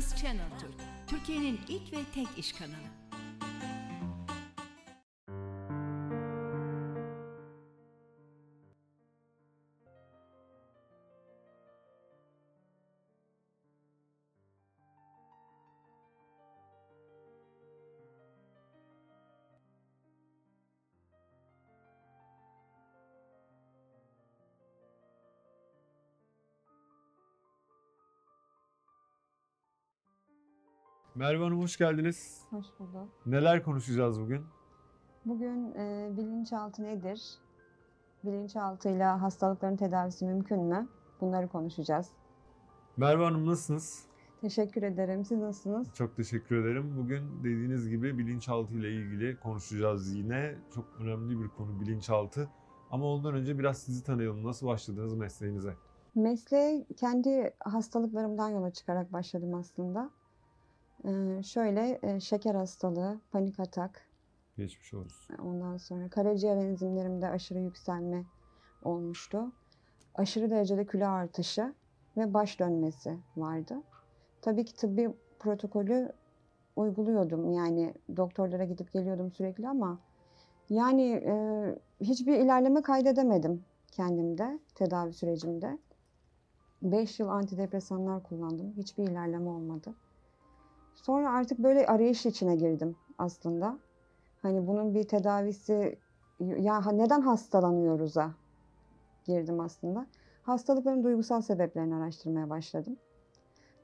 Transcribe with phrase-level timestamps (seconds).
[0.00, 0.74] Finans Channel Türk,
[1.06, 2.99] Türkiye'nin ilk ve tek iş kanalı.
[31.14, 32.40] Merve Hanım hoş geldiniz.
[32.50, 33.08] Hoş bulduk.
[33.26, 34.42] Neler konuşacağız bugün?
[35.24, 37.22] Bugün e, bilinçaltı nedir?
[38.24, 40.88] Bilinçaltıyla hastalıkların tedavisi mümkün mü?
[41.20, 42.08] Bunları konuşacağız.
[42.96, 44.04] Merve Hanım nasılsınız?
[44.40, 45.24] Teşekkür ederim.
[45.24, 45.94] Siz nasılsınız?
[45.94, 46.94] Çok teşekkür ederim.
[46.98, 50.54] Bugün dediğiniz gibi bilinçaltı ile ilgili konuşacağız yine.
[50.74, 52.48] Çok önemli bir konu bilinçaltı.
[52.90, 54.44] Ama ondan önce biraz sizi tanıyalım.
[54.44, 55.74] Nasıl başladınız mesleğinize?
[56.14, 60.10] Mesleğe kendi hastalıklarımdan yola çıkarak başladım aslında.
[61.42, 64.06] Şöyle e, şeker hastalığı, panik atak,
[64.56, 65.36] Geçmiş olsun.
[65.38, 68.24] ondan sonra karaciğer enzimlerimde aşırı yükselme
[68.82, 69.52] olmuştu.
[70.14, 71.74] Aşırı derecede kilo artışı
[72.16, 73.82] ve baş dönmesi vardı.
[74.42, 76.12] Tabii ki tıbbi protokolü
[76.76, 77.52] uyguluyordum.
[77.52, 79.98] Yani doktorlara gidip geliyordum sürekli ama
[80.70, 81.34] yani e,
[82.00, 85.78] hiçbir ilerleme kaydedemedim kendimde, tedavi sürecimde.
[86.82, 88.72] 5 yıl antidepresanlar kullandım.
[88.76, 89.94] Hiçbir ilerleme olmadı.
[91.02, 93.78] Sonra artık böyle arayış içine girdim aslında.
[94.42, 95.98] Hani bunun bir tedavisi
[96.40, 98.34] ya neden hastalanıyoruz'a
[99.24, 100.06] girdim aslında.
[100.42, 102.96] Hastalıkların duygusal sebeplerini araştırmaya başladım.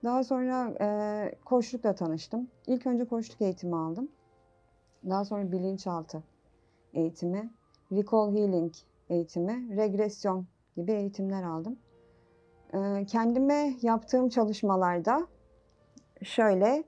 [0.04, 2.48] Daha sonra e, koçlukla tanıştım.
[2.66, 4.08] İlk önce koçluk eğitimi aldım.
[5.08, 6.22] Daha sonra bilinçaltı
[6.94, 7.50] eğitimi,
[7.92, 8.74] recall healing
[9.08, 11.78] eğitimi, regresyon gibi eğitimler aldım.
[12.72, 15.26] E, kendime yaptığım çalışmalarda
[16.22, 16.84] şöyle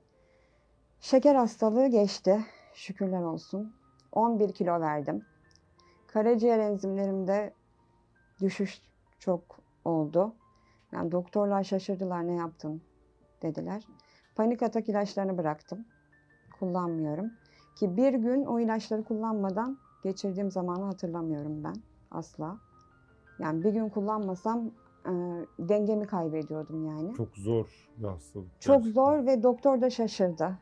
[0.99, 2.45] şeker hastalığı geçti.
[2.73, 3.73] Şükürler olsun.
[4.11, 5.25] 11 kilo verdim.
[6.07, 7.53] Karaciğer enzimlerimde
[8.41, 8.81] düşüş
[9.19, 9.41] çok
[9.85, 10.33] oldu.
[10.91, 12.81] Yani doktorlar şaşırdılar ne yaptın
[13.41, 13.87] dediler.
[14.35, 15.85] Panik atak ilaçlarını bıraktım.
[16.59, 17.31] Kullanmıyorum.
[17.75, 21.75] Ki bir gün o ilaçları kullanmadan geçirdiğim zamanı hatırlamıyorum ben
[22.11, 22.57] asla.
[23.39, 24.71] Yani bir gün kullanmasam
[25.05, 25.11] e,
[25.59, 27.13] dengemi kaybediyordum yani.
[27.13, 28.61] Çok zor bir hastalık.
[28.61, 30.57] Çok zor ve doktor da şaşırdı.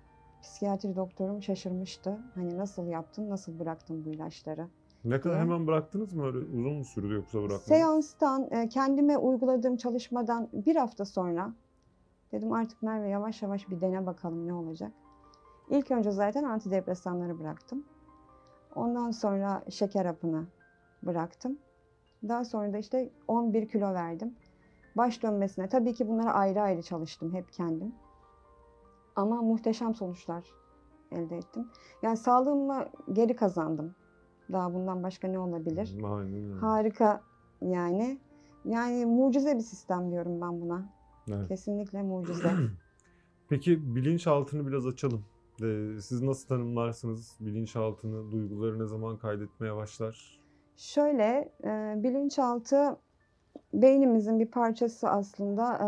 [0.47, 2.17] Psikiyatri doktorum şaşırmıştı.
[2.35, 4.67] Hani nasıl yaptın, nasıl bıraktın bu ilaçları?
[5.05, 6.25] Ne kadar hemen bıraktınız mı?
[6.25, 7.67] Öyle uzun mu sürdü yoksa bırakmadınız?
[7.67, 11.53] Seanstan, e, kendime uyguladığım çalışmadan bir hafta sonra
[12.31, 14.91] dedim artık Merve yavaş yavaş bir dene bakalım ne olacak.
[15.69, 17.85] İlk önce zaten antidepresanları bıraktım.
[18.75, 20.45] Ondan sonra şeker hapını
[21.03, 21.57] bıraktım.
[22.27, 24.35] Daha sonra da işte 11 kilo verdim.
[24.97, 27.95] Baş dönmesine tabii ki bunlara ayrı ayrı çalıştım hep kendim.
[29.17, 30.45] Ama muhteşem sonuçlar
[31.11, 31.67] elde ettim.
[32.01, 33.95] Yani sağlığımı geri kazandım.
[34.51, 35.97] Daha bundan başka ne olabilir?
[36.03, 36.59] Aynen öyle.
[36.59, 37.21] Harika
[37.61, 38.19] yani.
[38.65, 40.85] Yani mucize bir sistem diyorum ben buna.
[41.31, 41.47] Evet.
[41.47, 42.51] Kesinlikle mucize.
[43.49, 45.25] Peki bilinçaltını biraz açalım.
[45.63, 48.31] Ee, siz nasıl tanımlarsınız bilinçaltını?
[48.31, 50.39] Duyguları ne zaman kaydetmeye başlar?
[50.75, 52.97] Şöyle e, bilinçaltı
[53.73, 55.87] beynimizin bir parçası aslında e,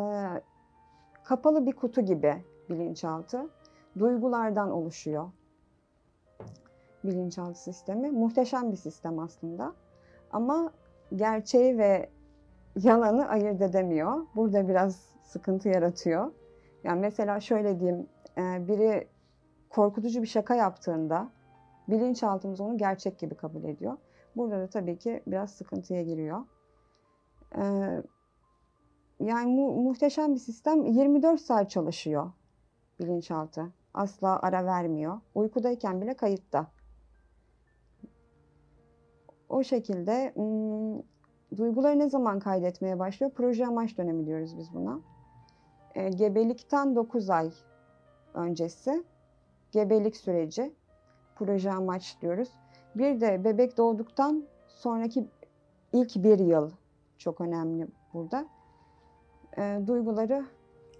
[1.23, 3.50] kapalı bir kutu gibi bilinçaltı.
[4.00, 5.30] Duygulardan oluşuyor
[7.03, 8.12] bilinçaltı sistemi.
[8.12, 9.74] Muhteşem bir sistem aslında.
[10.31, 10.72] Ama
[11.16, 12.09] gerçeği ve
[12.75, 14.28] yalanı ayırt edemiyor.
[14.35, 16.31] Burada biraz sıkıntı yaratıyor.
[16.84, 18.07] Yani mesela şöyle diyeyim,
[18.38, 19.07] e, biri
[19.69, 21.30] korkutucu bir şaka yaptığında
[21.88, 23.97] bilinçaltımız onu gerçek gibi kabul ediyor.
[24.36, 26.40] Burada da tabii ki biraz sıkıntıya giriyor.
[27.56, 27.62] Ee,
[29.19, 32.31] yani mu- muhteşem bir sistem 24 saat çalışıyor
[33.00, 33.68] bilinçaltı.
[33.94, 35.20] Asla ara vermiyor.
[35.36, 36.68] Uykudayken bile kayıtta.
[39.50, 41.02] O şekilde hmm,
[41.58, 43.32] duyguları ne zaman kaydetmeye başlıyor?
[43.36, 45.00] Proje amaç dönemi diyoruz biz buna.
[45.96, 47.51] Ee, gebelikten 9 ay
[48.34, 49.04] öncesi
[49.72, 50.74] gebelik süreci
[51.36, 52.50] proje amaç diyoruz.
[52.95, 55.28] Bir de bebek doğduktan sonraki
[55.94, 56.72] ilk bir yıl
[57.18, 58.45] çok önemli burada.
[59.57, 60.45] Ee, duyguları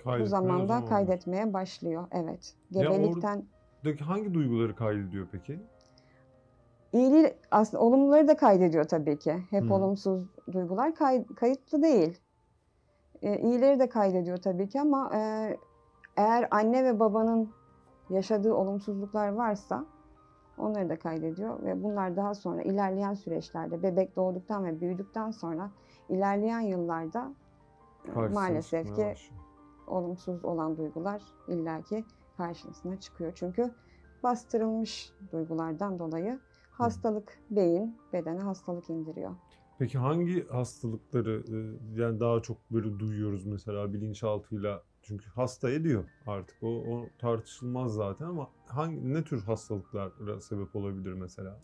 [0.04, 2.08] Kaydetmeye o zamanda zaman kaydetmeye başlıyor.
[2.12, 2.56] Evet.
[2.72, 3.46] Gebelikten
[3.84, 5.60] Buradaki hangi duyguları kaydediyor peki?
[6.94, 9.36] iyiliği aslında olumluları da kaydediyor tabii ki.
[9.50, 9.72] Hep Hmm.
[9.72, 12.20] olumsuz duygular kay- kayıtlı değil.
[13.22, 15.20] Ee, iyileri de kaydediyor tabii ki ama e,
[16.18, 17.50] eğer anne ve babanın
[18.10, 19.86] yaşadığı olumsuzluklar varsa
[20.58, 25.72] onları da kaydediyor ve bunlar daha sonra ilerleyen süreçlerde bebek doğduktan ve büyüdükten sonra
[26.10, 27.34] ilerleyen yıllarda
[28.06, 29.32] e, Karşısına maalesef ki başlıyor.
[29.90, 32.06] Olumsuz olan duygular illaki
[32.38, 33.32] karşısına çıkıyor.
[33.36, 33.72] Çünkü
[34.24, 36.40] bastırılmış duygulardan dolayı
[36.72, 39.36] hastalık beyin bedene hastalık indiriyor.
[39.80, 41.58] Peki hangi hastalıkları e,
[42.02, 44.84] yani daha çok böyle duyuyoruz mesela bilinçaltıyla?
[45.02, 46.64] Çünkü hasta ediyor artık.
[46.64, 51.60] O, o tartışılmaz zaten ama hangi ne tür hastalıklara sebep olabilir mesela?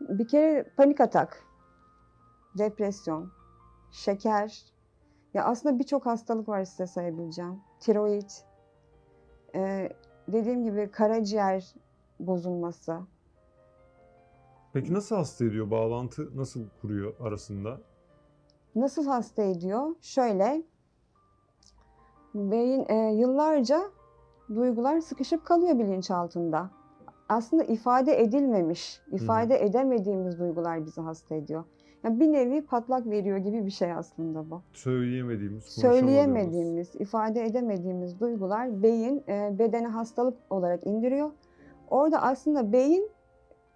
[0.00, 1.44] Bir kere panik atak,
[2.58, 3.32] depresyon,
[3.90, 4.73] şeker.
[5.34, 7.60] Ya aslında birçok hastalık var size sayabileceğim.
[7.80, 8.30] Tiroid,
[9.54, 9.88] e,
[10.28, 11.74] dediğim gibi karaciğer
[12.20, 12.98] bozulması.
[14.72, 15.70] Peki nasıl hasta ediyor?
[15.70, 17.80] Bağlantı nasıl kuruyor arasında?
[18.74, 19.94] Nasıl hasta ediyor?
[20.00, 20.62] Şöyle,
[22.34, 23.82] beyin e, yıllarca
[24.54, 26.70] duygular sıkışıp kalıyor bilinçaltında.
[27.28, 31.64] Aslında ifade edilmemiş, ifade edemediğimiz duygular bizi hasta ediyor.
[32.04, 34.62] Yani bir nevi patlak veriyor gibi bir şey aslında bu.
[35.64, 35.64] Söyleyemediğimiz.
[35.64, 41.30] Söyleyemediğimiz, ifade edemediğimiz duygular beyin e, bedene hastalık olarak indiriyor.
[41.90, 43.10] Orada aslında beyin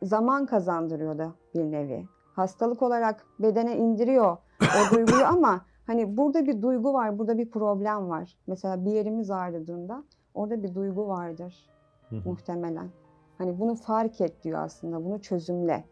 [0.02, 2.04] zaman kazandırıyor da bir nevi.
[2.32, 8.08] Hastalık olarak bedene indiriyor o duyguyu ama hani burada bir duygu var, burada bir problem
[8.08, 8.36] var.
[8.46, 10.04] Mesela bir yerimiz ağrıdığında
[10.34, 11.70] orada bir duygu vardır
[12.24, 12.88] muhtemelen.
[13.38, 15.84] Hani bunu fark et diyor aslında, bunu çözümle.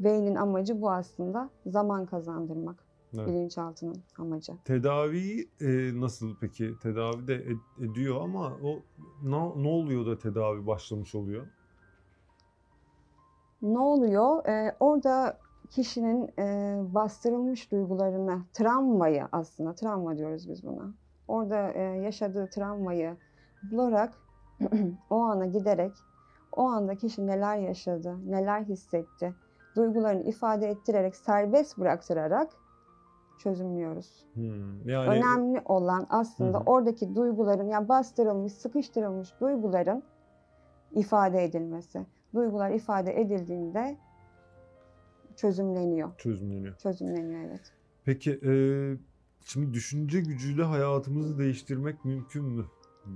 [0.00, 2.86] Beynin amacı bu aslında zaman kazandırmak.
[3.14, 3.28] Evet.
[3.28, 4.52] Bilinçaltının amacı.
[4.64, 6.78] Tedaviyi e, nasıl peki?
[6.82, 8.82] Tedavi de ed- ediyor ama o
[9.22, 11.46] ne, ne oluyor da tedavi başlamış oluyor?
[13.62, 14.46] Ne oluyor?
[14.46, 15.38] Ee, orada
[15.70, 20.94] kişinin e, bastırılmış duygularını, travmayı aslında, travma diyoruz biz buna.
[21.28, 23.16] Orada e, yaşadığı travmayı
[23.62, 24.14] bularak,
[25.10, 25.92] o ana giderek,
[26.52, 29.34] o anda kişi neler yaşadı, neler hissetti,
[29.76, 32.50] duygularını ifade ettirerek, serbest bıraktırarak
[33.38, 34.26] çözümlüyoruz.
[34.34, 36.64] Hmm, Yani Önemli olan aslında Hı hı.
[36.66, 40.02] oradaki duyguların, yani bastırılmış, sıkıştırılmış duyguların
[40.92, 42.06] ifade edilmesi.
[42.34, 43.96] Duygular ifade edildiğinde
[45.36, 46.16] çözümleniyor.
[46.18, 46.76] çözümleniyor.
[46.76, 47.72] Çözümleniyor evet.
[48.04, 48.52] Peki e,
[49.44, 52.64] şimdi düşünce gücüyle hayatımızı değiştirmek mümkün mü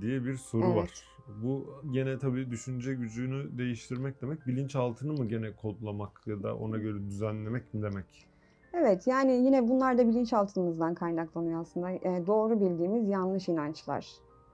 [0.01, 0.75] diye bir soru Evet.
[0.77, 1.05] var.
[1.27, 7.09] Bu gene tabii düşünce gücünü değiştirmek demek bilinçaltını mı gene kodlamak ya da ona göre
[7.09, 8.27] düzenlemek mi demek?
[8.73, 11.91] Evet yani yine bunlar da bilinçaltımızdan kaynaklanıyor aslında.
[11.91, 14.07] E, doğru bildiğimiz yanlış inançlar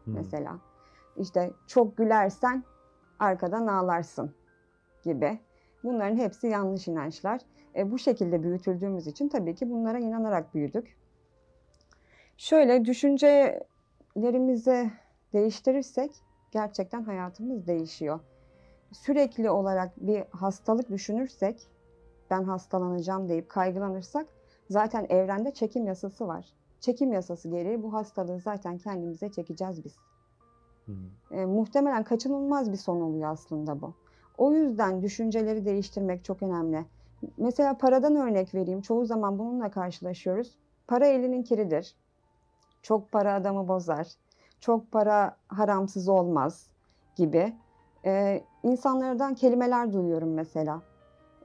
[0.03, 0.13] Hmm.
[0.13, 0.59] mesela.
[1.17, 2.63] İşte çok gülersen
[3.19, 4.31] arkadan ağlarsın
[5.03, 5.39] gibi.
[5.83, 7.41] Bunların hepsi yanlış inançlar.
[7.75, 10.97] E, bu şekilde büyütüldüğümüz için tabii ki bunlara inanarak büyüdük.
[12.37, 14.91] Şöyle düşüncelerimizi
[15.33, 16.11] değiştirirsek
[16.51, 18.19] gerçekten hayatımız değişiyor.
[18.91, 21.67] Sürekli olarak bir hastalık düşünürsek,
[22.29, 24.27] ben hastalanacağım deyip kaygılanırsak
[24.69, 26.45] zaten evrende çekim yasası var.
[26.79, 29.95] Çekim yasası gereği bu hastalığı zaten kendimize çekeceğiz biz.
[31.31, 33.93] E, muhtemelen kaçınılmaz bir son oluyor aslında bu.
[34.37, 36.85] O yüzden düşünceleri değiştirmek çok önemli.
[37.37, 38.81] Mesela paradan örnek vereyim.
[38.81, 40.55] Çoğu zaman bununla karşılaşıyoruz.
[40.87, 41.95] Para elinin kiridir.
[42.81, 44.07] Çok para adamı bozar.
[44.59, 46.67] Çok para haramsız olmaz
[47.15, 47.53] gibi.
[48.05, 50.81] E, insanlardan kelimeler duyuyorum mesela.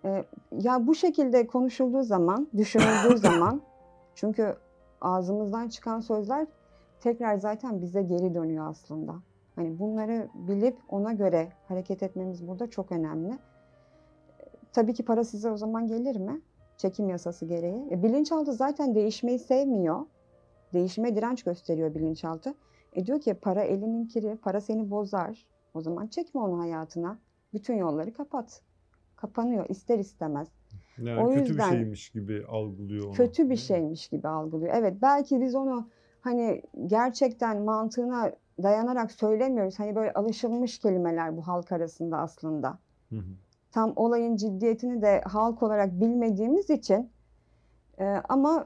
[0.05, 3.62] E, ya bu şekilde konuşulduğu zaman, düşünüldüğü zaman
[4.14, 4.56] çünkü
[5.00, 6.46] ağzımızdan çıkan sözler
[7.01, 9.15] tekrar zaten bize geri dönüyor aslında.
[9.56, 13.39] Hani bunları bilip ona göre hareket etmemiz burada çok önemli.
[14.72, 16.41] Tabii ki para size o zaman gelir mi?
[16.77, 17.89] Çekim yasası gereği.
[17.91, 20.01] E, bilinçaltı zaten değişmeyi sevmiyor.
[20.72, 22.55] Değişime direnç gösteriyor bilinçaltı.
[22.93, 25.46] E diyor ki para elinin kiri, para seni bozar.
[25.75, 27.19] O zaman çekme onu hayatına.
[27.55, 28.63] Bütün yolları kapat.
[29.17, 30.49] Kapanıyor ister istemez.
[30.99, 33.13] Yani O kötü yüzden- bir şeymiş gibi algılıyor onu.
[33.13, 34.75] kötü bir şeymiş gibi algılıyor.
[34.77, 35.89] Evet belki biz onu
[36.20, 38.32] hani gerçekten mantığına
[38.63, 39.79] dayanarak söylemiyoruz.
[39.79, 42.79] Hani böyle alışılmış kelimeler bu halk arasında aslında.
[43.11, 43.25] Hı hı.
[43.72, 47.11] Tam olayın ciddiyetini de halk olarak bilmediğimiz için
[47.99, 48.65] e, ama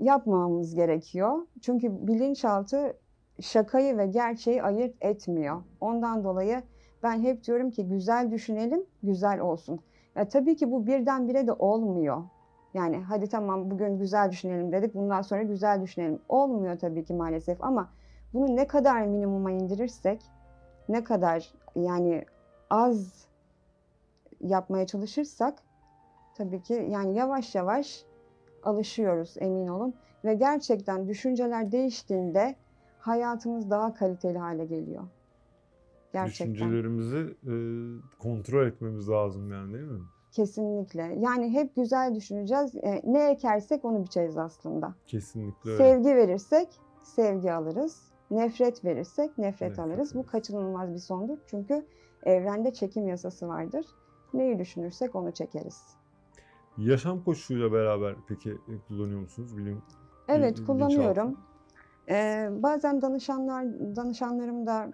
[0.00, 1.38] yapmamamız gerekiyor.
[1.60, 2.96] Çünkü bilinçaltı
[3.40, 5.62] şakayı ve gerçeği ayırt etmiyor.
[5.80, 6.62] Ondan dolayı
[7.02, 9.80] ben hep diyorum ki güzel düşünelim, güzel olsun.
[10.16, 12.22] Ya tabii ki bu birdenbire de olmuyor.
[12.74, 14.94] Yani hadi tamam bugün güzel düşünelim dedik.
[14.94, 16.18] Bundan sonra güzel düşünelim.
[16.28, 17.90] Olmuyor tabii ki maalesef ama
[18.34, 20.22] bunu ne kadar minimuma indirirsek,
[20.88, 22.24] ne kadar yani
[22.70, 23.26] az
[24.40, 25.58] yapmaya çalışırsak
[26.34, 28.04] tabii ki yani yavaş yavaş
[28.62, 32.56] alışıyoruz emin olun ve gerçekten düşünceler değiştiğinde
[33.06, 35.02] hayatımız daha kaliteli hale geliyor.
[36.12, 36.54] Gerçekten.
[36.54, 37.54] Düşüncelerimizi e,
[38.18, 40.00] kontrol etmemiz lazım yani değil mi?
[40.32, 41.02] Kesinlikle.
[41.18, 42.76] Yani hep güzel düşüneceğiz.
[42.76, 44.94] E, ne ekersek onu biçeriz aslında.
[45.06, 45.78] Kesinlikle öyle.
[45.78, 46.68] Sevgi verirsek
[47.02, 48.02] sevgi alırız.
[48.30, 50.14] Nefret verirsek nefret, Nefret alırız.
[50.14, 50.32] Bu alırız.
[50.32, 51.38] kaçınılmaz bir sondur.
[51.46, 51.86] Çünkü
[52.22, 53.86] evrende çekim yasası vardır.
[54.34, 55.82] Neyi düşünürsek onu çekeriz.
[56.78, 58.58] Yaşam koçluğuyla beraber peki
[58.88, 59.56] kullanıyor musunuz?
[59.56, 59.82] Bilim
[60.28, 61.34] Evet bilinçaltı.
[62.08, 63.64] Ee, bazen danışanlar
[63.96, 64.92] danışanlarım da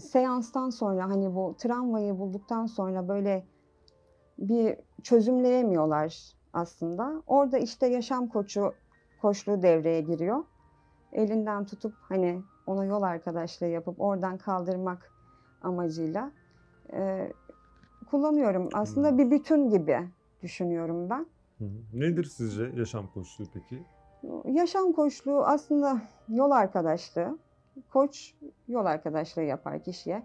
[0.00, 3.44] seanstan sonra hani bu travmayı bulduktan sonra böyle
[4.38, 7.22] bir çözümleyemiyorlar aslında.
[7.26, 8.74] Orada işte yaşam koçu
[9.22, 10.44] koçluğu devreye giriyor.
[11.12, 15.10] Elinden tutup hani ona yol arkadaşlığı yapıp oradan kaldırmak
[15.62, 16.32] amacıyla
[16.92, 17.32] ee,
[18.06, 18.68] kullanıyorum.
[18.74, 19.18] Aslında Hmm.
[19.18, 19.98] bir bütün gibi
[20.42, 21.26] düşünüyorum ben.
[21.92, 23.84] Nedir sizce yaşam koçluğu peki?
[24.44, 27.38] Yaşam koçluğu aslında yol arkadaşlığı.
[27.92, 28.34] Koç
[28.68, 30.22] yol arkadaşlığı yapar kişiye.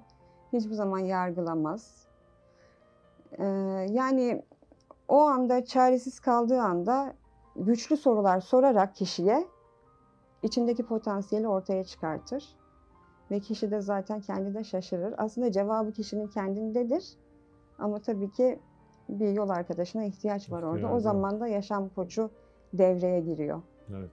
[0.53, 2.07] Hiçbir zaman yargılamaz.
[3.31, 3.45] Ee,
[3.89, 4.43] yani
[5.07, 7.13] o anda çaresiz kaldığı anda
[7.55, 9.47] güçlü sorular sorarak kişiye
[10.43, 12.55] içindeki potansiyeli ortaya çıkartır.
[13.31, 15.13] Ve kişi de zaten kendi de şaşırır.
[15.17, 17.17] Aslında cevabı kişinin kendindedir.
[17.79, 18.59] Ama tabii ki
[19.09, 20.87] bir yol arkadaşına ihtiyaç var orada.
[20.93, 22.29] O zaman da yaşam koçu
[22.73, 23.61] devreye giriyor.
[23.89, 24.11] Evet.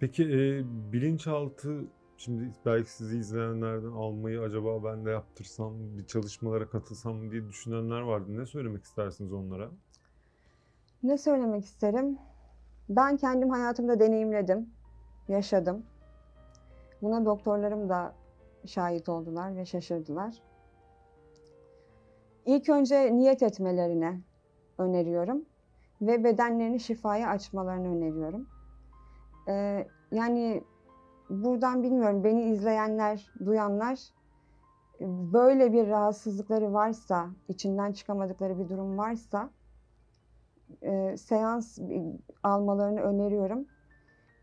[0.00, 1.84] Peki e, bilinçaltı
[2.16, 8.26] şimdi belki sizi izleyenlerden almayı acaba ben de yaptırsam, bir çalışmalara katılsam diye düşünenler vardı.
[8.38, 9.70] Ne söylemek istersiniz onlara?
[11.02, 12.18] Ne söylemek isterim?
[12.88, 14.68] Ben kendim hayatımda deneyimledim,
[15.28, 15.82] yaşadım.
[17.02, 18.14] Buna doktorlarım da
[18.66, 20.34] şahit oldular ve şaşırdılar.
[22.46, 24.20] İlk önce niyet etmelerini
[24.78, 25.44] öneriyorum
[26.02, 28.53] ve bedenlerini şifaya açmalarını öneriyorum.
[29.48, 30.64] Ee, yani
[31.30, 34.00] buradan bilmiyorum beni izleyenler, duyanlar
[35.32, 39.50] böyle bir rahatsızlıkları varsa, içinden çıkamadıkları bir durum varsa
[40.82, 41.78] e, seans
[42.42, 43.66] almalarını öneriyorum.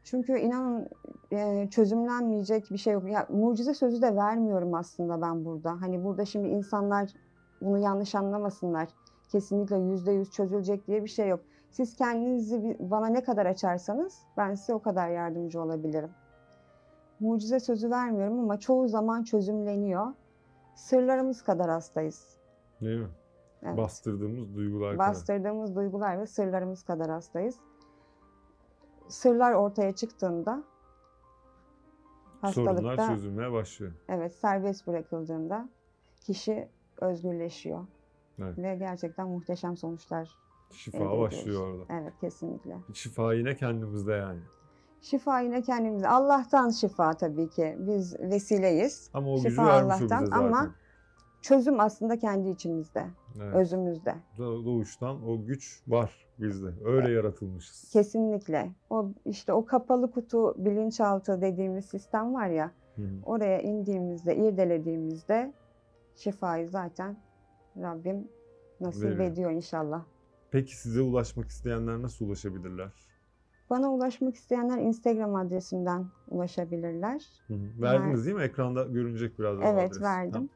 [0.03, 0.87] Çünkü inanın
[1.31, 3.09] e, çözümlenmeyecek bir şey yok.
[3.09, 5.81] Ya, mucize sözü de vermiyorum aslında ben burada.
[5.81, 7.09] Hani burada şimdi insanlar
[7.61, 8.89] bunu yanlış anlamasınlar.
[9.31, 11.39] Kesinlikle yüzde yüz çözülecek diye bir şey yok.
[11.71, 16.11] Siz kendinizi bana ne kadar açarsanız ben size o kadar yardımcı olabilirim.
[17.19, 20.13] Mucize sözü vermiyorum ama çoğu zaman çözümleniyor.
[20.75, 22.37] Sırlarımız kadar hastayız.
[22.81, 23.09] Değil mi?
[23.63, 23.77] Evet.
[23.77, 25.09] Bastırdığımız duygular kadar.
[25.09, 27.59] Bastırdığımız duygular ve sırlarımız kadar hastayız.
[29.07, 30.63] Sırlar ortaya çıktığında
[32.53, 33.93] Sorunlar hastalıkta çözülmeye başlıyor.
[34.09, 35.69] evet serbest bırakıldığında
[36.21, 36.67] kişi
[37.01, 37.85] özgürleşiyor
[38.39, 38.57] Evet.
[38.57, 40.29] ve gerçekten muhteşem sonuçlar.
[40.73, 41.21] Şifa elde ediyoruz.
[41.37, 41.83] başlıyor orada.
[42.01, 42.77] Evet kesinlikle.
[42.93, 44.39] Şifa yine kendimizde yani.
[45.01, 46.07] Şifa yine kendimize.
[46.07, 47.75] Allah'tan şifa tabii ki.
[47.79, 49.09] Biz vesileyiz.
[49.13, 50.43] Ama o gücü Şifa vermiş o bize Allah'tan zaten.
[50.43, 50.75] ama
[51.41, 53.05] çözüm aslında kendi içimizde,
[53.41, 53.55] Evet.
[53.55, 54.15] özümüzde.
[54.37, 56.69] Do- Doğuştan o güç var bizde.
[56.85, 57.89] Öyle yaratılmışız.
[57.93, 58.71] Kesinlikle.
[58.89, 62.71] O işte o kapalı kutu bilinçaltı dediğimiz sistem var ya.
[62.95, 63.07] Hı hı.
[63.25, 65.53] Oraya indiğimizde, irdelediğimizde
[66.15, 67.17] şifayı zaten
[67.77, 68.27] Rabbim
[68.79, 69.19] nasip Veriyor.
[69.19, 70.03] ediyor inşallah.
[70.51, 72.91] Peki size ulaşmak isteyenler nasıl ulaşabilirler?
[73.69, 77.27] Bana ulaşmak isteyenler Instagram adresimden ulaşabilirler.
[77.47, 77.81] Hı hı.
[77.81, 78.43] Verdiniz değil mi?
[78.43, 80.01] Ekranda görünecek birazdan Evet adres.
[80.01, 80.49] verdim.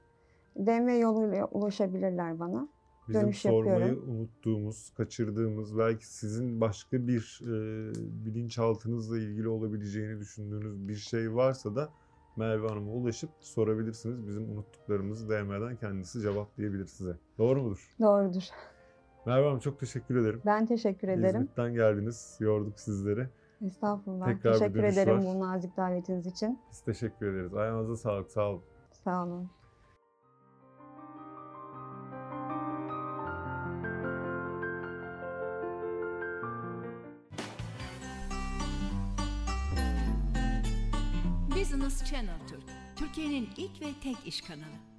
[0.55, 0.67] Tamam.
[0.67, 2.69] DM yoluyla ulaşabilirler bana.
[3.07, 4.09] Bizim Dönüş sormayı yapıyorum.
[4.09, 7.47] unuttuğumuz, kaçırdığımız, belki sizin başka bir e,
[8.25, 11.89] bilinçaltınızla ilgili olabileceğini düşündüğünüz bir şey varsa da
[12.35, 14.27] Merve Hanım'a ulaşıp sorabilirsiniz.
[14.27, 17.17] Bizim unuttuklarımızı DM'den kendisi cevaplayabilir size.
[17.37, 17.95] Doğru mudur?
[17.99, 18.43] Doğrudur.
[19.25, 20.41] Merve Hanım çok teşekkür ederim.
[20.45, 21.41] Ben teşekkür ederim.
[21.41, 22.37] İzmit'ten geldiniz.
[22.39, 23.27] Yorduk sizleri.
[23.65, 24.25] Estağfurullah.
[24.25, 25.23] Tekrar teşekkür ederim var.
[25.23, 26.59] bu nazik davetiniz için.
[26.71, 27.53] Biz teşekkür ederiz.
[27.53, 28.31] Ayağınıza sağlık.
[28.31, 28.63] Sağ olun.
[29.03, 29.49] Sağ olun.
[41.55, 42.63] Business Channel Türk,
[42.95, 44.94] Türkiye'nin ilk ve tek iş kanalı.